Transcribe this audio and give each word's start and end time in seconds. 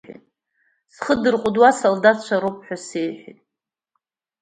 Зхы 0.93 1.13
дырҟәыдуа, 1.21 1.67
асолдаҭцәа 1.69 2.37
роуп 2.41 2.57
ҳәа 2.65 2.77
сеиҳәеит. 2.85 3.39